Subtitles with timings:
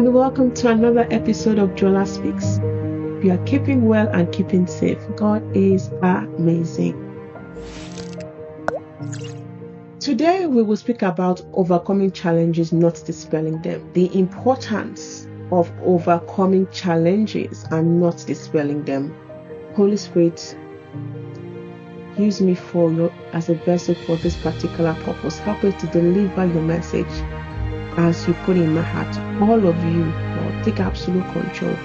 [0.00, 2.58] and welcome to another episode of Jola Speaks.
[3.22, 4.98] We are keeping well and keeping safe.
[5.14, 6.94] God is amazing.
[10.00, 13.92] Today, we will speak about overcoming challenges, not dispelling them.
[13.92, 19.14] The importance of overcoming challenges and not dispelling them.
[19.74, 20.56] Holy Spirit,
[22.16, 25.38] use me for your as a vessel for this particular purpose.
[25.40, 27.22] Help me to deliver your message
[27.96, 29.16] as you put in my heart.
[29.42, 31.76] All of you, Lord, take absolute control.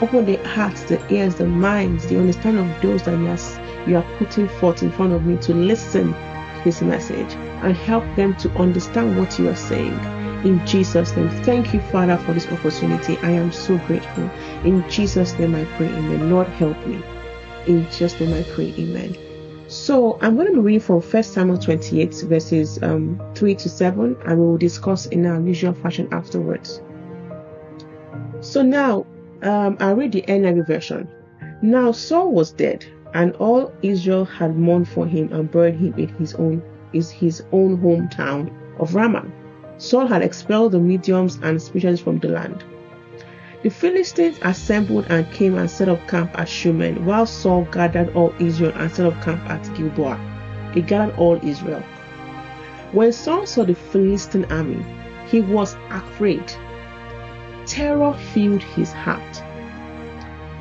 [0.00, 3.96] Open the hearts, the ears, the minds, the understanding of those that you are, you
[3.96, 8.34] are putting forth in front of me to listen to this message and help them
[8.36, 9.98] to understand what you are saying.
[10.44, 13.16] In Jesus' name, thank you, Father, for this opportunity.
[13.18, 14.24] I am so grateful.
[14.64, 16.30] In Jesus' name, I pray, Amen.
[16.30, 17.02] Lord, help me.
[17.66, 19.23] In Jesus' name, I pray, Amen.
[19.74, 24.16] So I'm going to be reading from 1 Samuel 28 verses um, 3 to 7
[24.24, 26.80] and we will discuss in our usual fashion afterwards.
[28.40, 29.04] So now
[29.42, 31.08] um, I'll read the NIV version.
[31.60, 36.06] Now Saul was dead and all Israel had mourned for him and buried him in
[36.06, 36.62] his own
[36.92, 39.26] is his own hometown of Ramah.
[39.78, 42.62] Saul had expelled the mediums and spirits from the land.
[43.64, 48.34] The Philistines assembled and came and set up camp at Shunem, while Saul gathered all
[48.38, 50.20] Israel and set up camp at Gilboa.
[50.74, 51.82] He gathered all Israel.
[52.92, 54.84] When Saul saw the Philistine army,
[55.28, 56.44] he was afraid.
[57.64, 59.42] Terror filled his heart.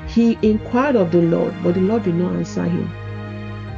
[0.07, 2.89] He inquired of the Lord, but the Lord did not answer him.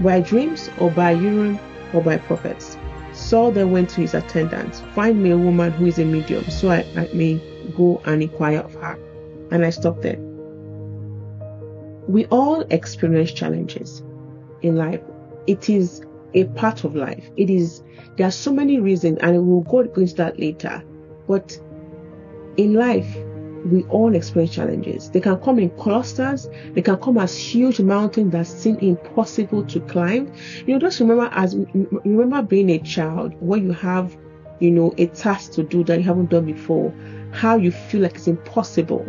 [0.03, 1.57] By dreams or by Urim
[1.95, 2.77] or by prophets.
[3.11, 6.69] Saul then went to his attendants, Find me a woman who is a medium, so
[6.69, 7.41] I, I may
[7.75, 8.99] go and inquire of her
[9.51, 10.17] and I stopped there.
[12.07, 14.03] We all experience challenges
[14.61, 15.01] in life.
[15.47, 16.01] It is
[16.33, 17.29] a part of life.
[17.37, 17.83] It is,
[18.17, 20.83] there are so many reasons, and we'll go into that later.
[21.27, 21.59] But
[22.57, 23.15] in life,
[23.65, 25.09] we all experience challenges.
[25.09, 29.79] They can come in clusters, they can come as huge mountains that seem impossible to
[29.81, 30.31] climb.
[30.67, 31.55] You know, just remember as
[32.05, 34.15] remember being a child where you have,
[34.59, 36.93] you know, a task to do that you haven't done before,
[37.31, 39.05] how you feel like it's impossible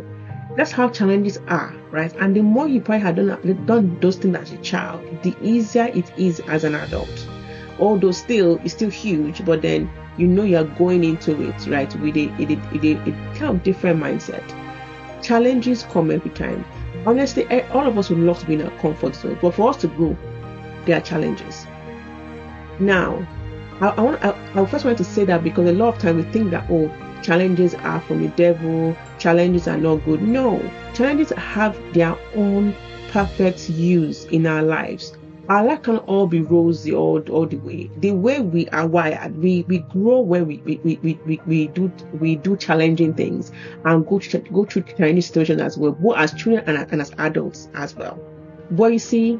[0.56, 2.14] that's how challenges are, right?
[2.16, 5.84] And the more you probably have done, done those things as a child, the easier
[5.94, 7.28] it is as an adult.
[7.78, 12.16] Although still, it's still huge, but then you know you're going into it, right, with
[12.16, 14.42] a, a, a, a kind of different mindset.
[15.22, 16.64] Challenges come every time.
[17.04, 19.68] Honestly, eh, all of us would love to be in our comfort zone, but for
[19.68, 20.16] us to grow,
[20.86, 21.66] there are challenges.
[22.78, 23.26] Now,
[23.80, 26.16] I, I want I, I first want to say that because a lot of time
[26.16, 26.90] we think that oh
[27.22, 30.22] challenges are from the devil, challenges are not good.
[30.22, 30.60] No,
[30.94, 32.75] challenges have their own
[33.10, 35.16] perfect use in our lives.
[35.49, 37.88] Our life can all be rosy all, all the way.
[37.99, 41.93] The way we are wired, we, we grow where we, we, we, we, we do
[42.19, 43.53] we do challenging things
[43.84, 47.12] and go to, go through challenging situations as well, both as children and, and as
[47.19, 48.19] adults as well.
[48.72, 49.38] But you see,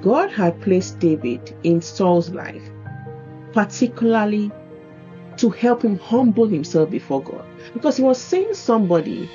[0.00, 2.62] God had placed David in Saul's life,
[3.52, 4.52] particularly
[5.38, 7.44] to help him humble himself before God.
[7.72, 9.28] Because he was seeing somebody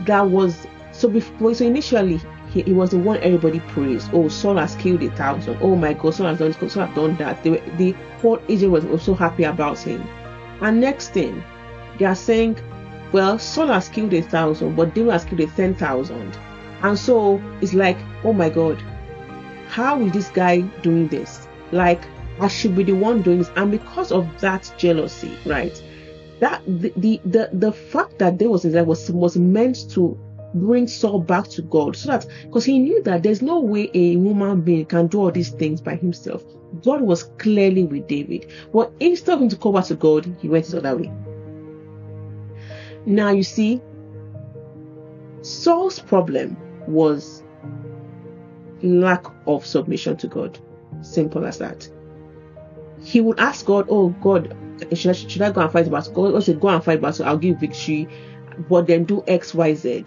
[0.00, 2.20] that was so before so initially
[2.50, 4.10] he, he, was the one everybody praised.
[4.12, 5.58] Oh, Saul has killed a thousand.
[5.60, 7.42] Oh my God, Saul has done this, Saul has done that.
[7.42, 10.02] They, the whole Israel was also happy about him.
[10.60, 11.42] And next thing,
[11.98, 12.58] they are saying,
[13.12, 16.38] well, Saul has killed a thousand, but David has killed a ten thousand.
[16.82, 18.80] And so it's like, oh my God,
[19.68, 21.48] how is this guy doing this?
[21.72, 22.04] Like
[22.40, 23.50] I should be the one doing this.
[23.56, 25.82] And because of that jealousy, right?
[26.40, 30.18] That the the the, the fact that there was was was meant to
[30.54, 31.96] bring Saul back to God.
[31.96, 35.30] So that because he knew that there's no way a human being can do all
[35.30, 36.42] these things by himself.
[36.82, 38.50] God was clearly with David.
[38.72, 41.12] But instead of him to come back to God, he went his other way.
[43.06, 43.80] Now you see,
[45.42, 46.56] Saul's problem
[46.88, 47.44] was
[48.82, 50.58] lack of submission to God.
[51.02, 51.88] Simple as that
[53.04, 54.56] he would ask God, "Oh God,
[54.94, 57.26] should I, should I go and fight battle?" God said, "Go and fight battle.
[57.26, 58.08] I'll give victory,
[58.68, 60.04] but then do X, Y, Z.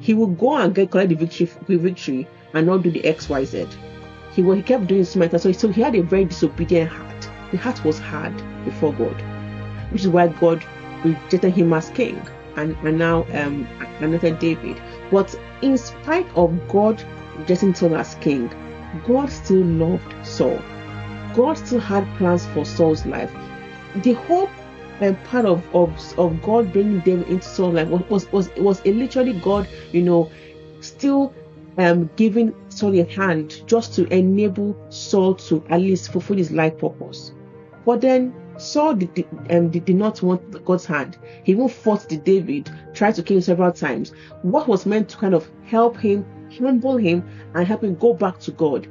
[0.00, 3.28] He would go and get collect the victory, the victory, and not do the X,
[3.28, 3.66] Y, Z.
[4.34, 7.28] He he kept doing smite, so so he had a very disobedient heart.
[7.52, 8.34] The heart was hard
[8.64, 9.16] before God,
[9.92, 10.64] which is why God
[11.04, 12.20] rejected him as king
[12.56, 13.66] and, and now um
[14.40, 14.80] David.
[15.10, 17.02] But in spite of God
[17.38, 18.50] rejecting Saul as king,
[19.06, 20.60] God still loved Saul
[21.38, 23.32] God still had plans for Saul's life.
[24.02, 24.50] The whole
[25.00, 28.84] um, part of, of of God bringing David into Saul's life was was was, was
[28.84, 30.32] literally God, you know,
[30.80, 31.32] still
[31.76, 36.76] um, giving Saul a hand just to enable Saul to at least fulfill his life
[36.76, 37.30] purpose.
[37.86, 41.18] But then Saul did, did, um, did, did not want God's hand.
[41.44, 44.12] He even fought the David, tried to kill him several times.
[44.42, 46.26] What was meant to kind of help him,
[46.58, 47.22] humble him,
[47.54, 48.88] and help him go back to God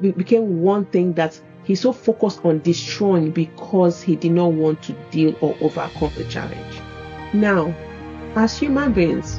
[0.00, 4.92] became one thing that he so focused on destroying because he did not want to
[5.10, 6.80] deal or overcome the challenge.
[7.32, 7.74] Now,
[8.34, 9.38] as human beings,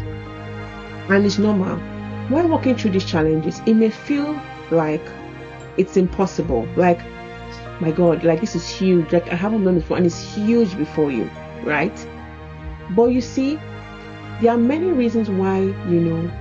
[1.10, 1.78] and it's normal,
[2.30, 4.40] while walking through these challenges, it may feel
[4.72, 5.02] like
[5.78, 6.68] it's impossible.
[6.78, 7.02] Like,
[7.82, 9.12] my God, like this is huge.
[9.12, 11.30] Like I haven't done this before, and it's huge before you,
[11.64, 12.08] right?
[12.92, 13.60] But you see,
[14.42, 16.32] there are many reasons why you know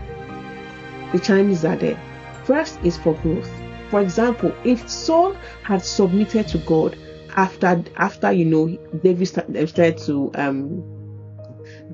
[1.13, 1.99] the challenges are there.
[2.45, 3.51] First is for growth.
[3.93, 6.97] For example, if Saul had submitted to God
[7.37, 8.69] after after you know
[9.03, 10.83] David started to um,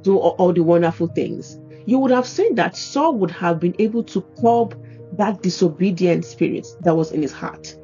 [0.03, 4.05] do all, the wonderful things, you would have seen that Saul would have been able
[4.05, 4.81] to curb
[5.15, 7.77] that disobedient spirit that was in his heart.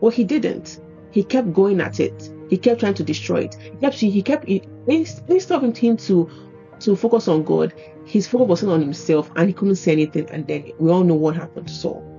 [0.00, 0.80] But he didn't.
[1.10, 2.30] He kept going at it.
[2.48, 3.56] He kept trying to destroy it.
[3.56, 6.30] He kept he kept instead of him to
[6.78, 7.74] to focus on God,
[8.04, 10.30] his focus was on himself and he couldn't say anything.
[10.30, 12.15] And then we all know what happened to Saul.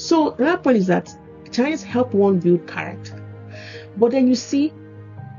[0.00, 1.14] So another point is that
[1.52, 3.22] challenges help one build character.
[3.98, 4.72] But then you see,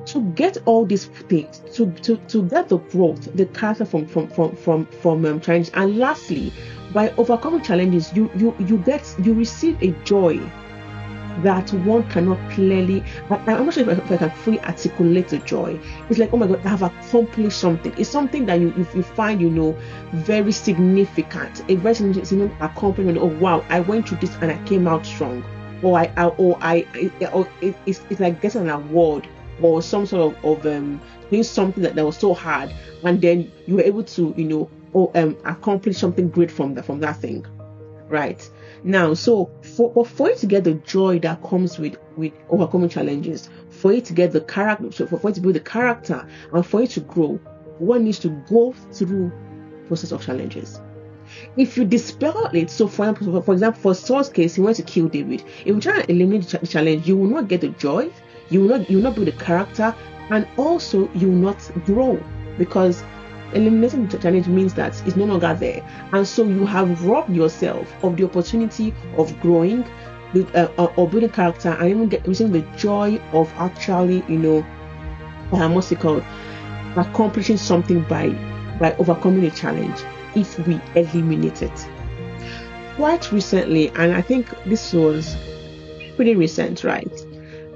[0.05, 4.27] to get all these things, to, to, to get the growth, the character from from
[4.27, 6.53] from from from um, and lastly,
[6.93, 10.39] by overcoming challenges, you you you get you receive a joy
[11.43, 15.29] that one cannot clearly I, am not sure if I, if I, can fully articulate
[15.29, 15.79] the joy.
[16.09, 17.93] It's like oh my god i have accomplished something.
[17.97, 19.77] It's something that you if you find you know
[20.13, 21.63] very significant.
[21.69, 23.17] A very significant accomplishment.
[23.17, 25.43] Oh wow i went through this and i came out strong.
[25.83, 26.85] Or i, I or i
[27.31, 29.27] or it, it's, it's like getting an award
[29.61, 32.73] or some sort of, of um doing something that, that was so hard.
[33.03, 36.85] And then you were able to you know or um accomplish something great from that
[36.85, 37.45] from that thing
[38.11, 38.49] right.
[38.83, 43.49] Now so for for you to get the joy that comes with with overcoming challenges
[43.69, 46.81] for you to get the character for, for you to build the character and for
[46.81, 47.39] you to grow
[47.79, 49.31] one needs to go through
[49.87, 50.79] process of challenges.
[51.55, 54.83] If you dispel it so for example for example for Saul's case he went to
[54.83, 55.43] kill David.
[55.61, 58.11] If you try to eliminate the challenge you will not get the joy
[58.49, 59.95] you will not you will not build the character
[60.29, 62.21] and also you will not grow
[62.57, 63.03] because
[63.53, 65.85] eliminating the challenge means that it's no longer there.
[66.13, 69.83] And so you have robbed yourself of the opportunity of growing
[70.35, 74.65] uh, uh, or building character and even get, receiving the joy of actually you know
[75.51, 76.23] um, what's it called?
[76.95, 78.29] Accomplishing something by
[78.79, 79.99] by overcoming a challenge
[80.35, 81.87] if we eliminate it.
[82.95, 85.35] Quite recently and i think this was
[86.15, 87.11] pretty recent right?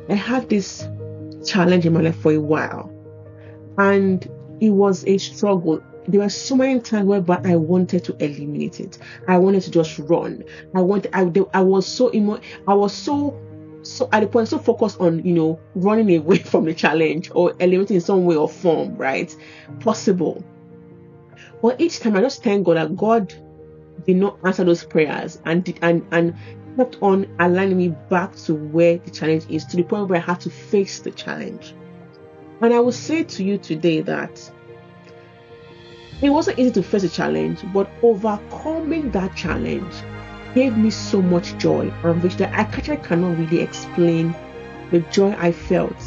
[0.10, 0.88] I had this
[1.46, 2.92] challenge in my life for a while.
[3.78, 4.30] And
[4.60, 5.82] it was a struggle.
[6.08, 8.98] There were so many times where I wanted to eliminate it.
[9.28, 10.44] I wanted to just run.
[10.76, 11.12] I wanted.
[11.14, 13.40] I, I was so emo- I was so
[13.82, 17.56] so at the point so focused on you know running away from the challenge or
[17.60, 19.36] eliminating in some way or form, right?
[19.80, 20.44] Possible.
[21.62, 23.34] But each time I just thank God that God
[24.06, 26.36] did not answer those prayers and did, and and
[26.78, 30.24] kept on aligning me back to where the challenge is to the point where I
[30.24, 31.74] had to face the challenge.
[32.62, 34.52] And I will say to you today that
[36.22, 39.94] it wasn't easy to face a challenge, but overcoming that challenge
[40.54, 44.34] gave me so much joy and which that I actually cannot really explain
[44.92, 45.98] the joy I felt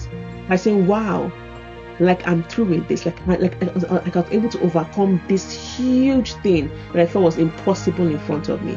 [0.49, 1.31] by saying, wow,
[2.01, 6.33] like I'm through with this, like, like, like I was able to overcome this huge
[6.35, 8.75] thing that I felt was impossible in front of me.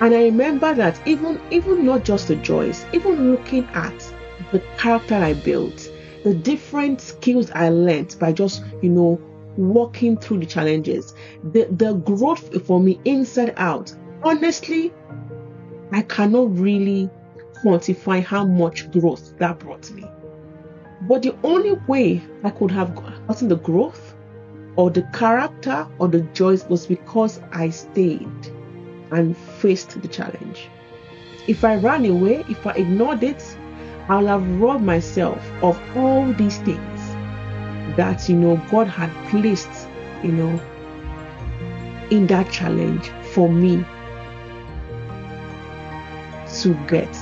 [0.00, 4.12] And I remember that even even not just the joys, even looking at
[4.52, 5.90] the character I built,
[6.24, 9.20] the different skills I learned by just, you know,
[9.56, 11.14] walking through the challenges,
[11.52, 13.94] the, the growth for me inside out.
[14.22, 14.92] Honestly,
[15.92, 17.08] I cannot really
[17.62, 20.04] quantify how much growth that brought me.
[21.02, 24.14] But the only way I could have gotten the growth
[24.76, 28.28] or the character or the joys was because I stayed
[29.10, 30.68] and faced the challenge.
[31.46, 33.42] If I ran away, if I ignored it,
[34.08, 37.00] I'll have robbed myself of all these things
[37.96, 39.88] that you know God had placed,
[40.22, 40.60] you know,
[42.10, 43.84] in that challenge for me
[46.60, 47.12] to get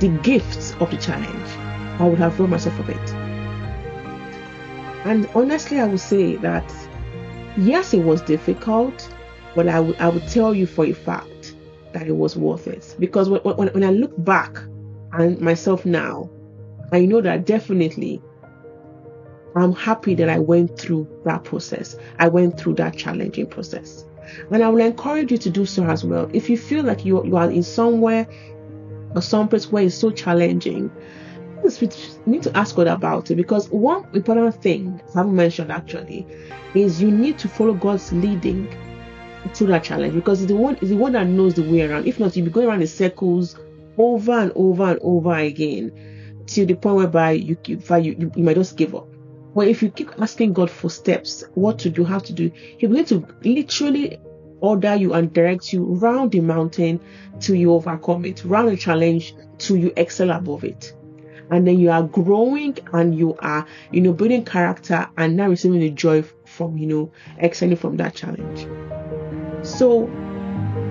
[0.00, 1.50] the gifts of the challenge.
[2.00, 3.14] I would have robbed myself of it.
[5.04, 6.70] And honestly, I would say that
[7.56, 9.08] yes, it was difficult,
[9.54, 11.54] but I would I would tell you for a fact
[11.92, 14.58] that it was worth it because when, when, when I look back
[15.12, 16.28] and myself now,
[16.92, 18.22] I know that definitely
[19.56, 21.96] I'm happy that I went through that process.
[22.18, 24.04] I went through that challenging process.
[24.50, 26.28] And I will encourage you to do so as well.
[26.32, 28.26] If you feel like you, you are in somewhere
[29.14, 30.90] or some place where it's so challenging,
[31.62, 31.88] we
[32.26, 36.26] need to ask God about it because one important thing I haven't mentioned actually
[36.74, 38.68] is you need to follow God's leading
[39.54, 42.06] through that challenge because it's the one is the one that knows the way around.
[42.06, 43.56] If not, you'll be going around in circles
[43.96, 45.92] over and over and over again
[46.46, 49.08] to the point whereby you you, you, you might just give up.
[49.54, 52.90] But if you keep asking God for steps, what to do, how to do, He's
[52.90, 54.18] going to literally
[54.60, 57.00] order you and direct you round the mountain
[57.38, 60.94] till you overcome it, round the challenge till you excel above it.
[61.50, 65.80] And then you are growing and you are, you know, building character and now receiving
[65.80, 68.66] the joy from, you know, excelling from that challenge.
[69.64, 70.08] So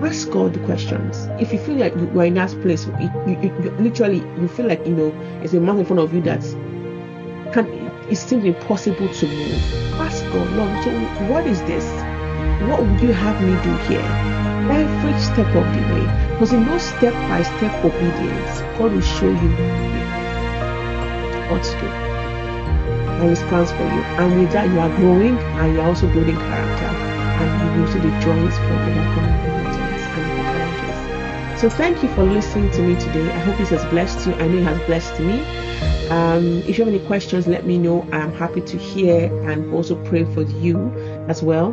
[0.02, 1.26] ask God the questions.
[1.40, 4.66] If you feel like you are in that place, you, you, you, literally you feel
[4.66, 6.42] like you know it's a mountain in front of you that
[7.52, 9.94] can it seems impossible to move.
[9.94, 10.90] Ask God, Lord, so
[11.32, 11.84] what is this?
[12.68, 14.04] What would you have me do here?
[14.70, 16.04] Every step of the way.
[16.32, 19.50] Because in those step by step obedience, God will show you
[21.48, 21.86] what to do.
[23.20, 24.02] And his plans for you.
[24.20, 26.86] And with that you are growing and you're also building character.
[26.86, 29.53] And you will see the joys from the challenges.
[31.64, 33.26] So thank you for listening to me today.
[33.32, 34.34] I hope this has blessed you.
[34.34, 35.40] I know it has blessed me.
[36.10, 38.06] Um, if you have any questions, let me know.
[38.12, 40.92] I'm happy to hear and also pray for you
[41.26, 41.68] as well.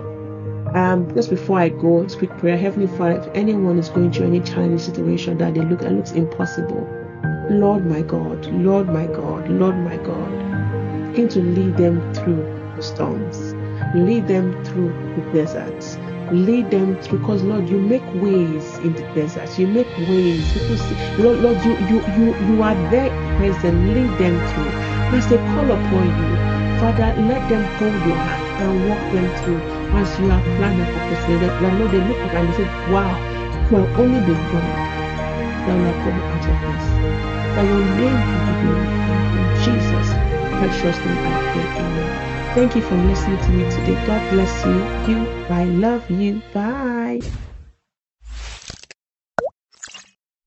[0.74, 2.58] Um, just before I go, quick prayer.
[2.58, 6.12] Heavenly Father, if anyone is going through any challenging situation that they look that looks
[6.14, 6.88] impossible,
[7.50, 12.44] Lord my God, Lord my God, Lord my God, begin to lead them through
[12.78, 13.54] the storms,
[13.94, 15.98] lead them through the deserts,
[16.32, 19.58] lead them through because lord you make ways in the desert.
[19.60, 20.44] You make ways.
[20.54, 23.78] See lord lord you you you you are there present.
[23.96, 24.72] Lead them through
[25.18, 26.32] as they call upon you
[26.80, 29.62] father let them hold your hand and walk them through.
[29.94, 33.14] As you have planned and purpose that lord they look at and they say wow
[33.72, 34.72] well only the god
[35.68, 36.86] that will come out of this.
[37.56, 39.38] That your name will be glorified.
[39.38, 40.08] In jesus
[40.60, 41.68] precious name i pray.
[41.84, 42.11] Amen
[42.54, 43.96] Thank you for listening to me today.
[44.06, 44.76] God bless you.
[45.08, 46.42] You, I love you.
[46.54, 46.71] Bye.